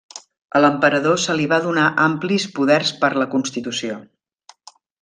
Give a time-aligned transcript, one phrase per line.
[0.59, 4.01] A l'emperador se li va donar amplis poders per la Constitució.